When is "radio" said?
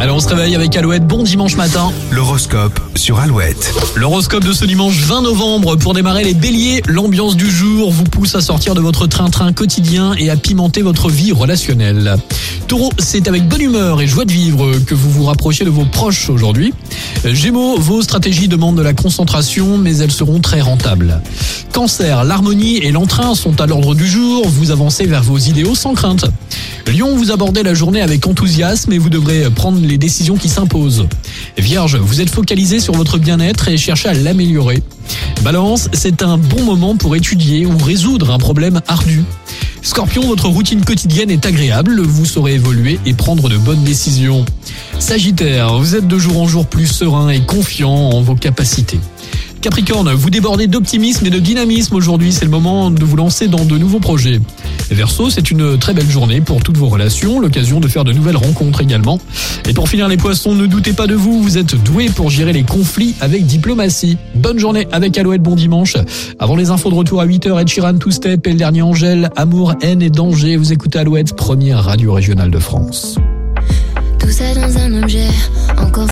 71.84-72.12